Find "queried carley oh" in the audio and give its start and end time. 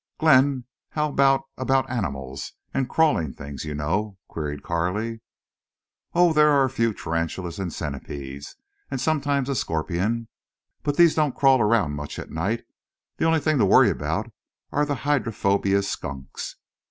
4.27-6.33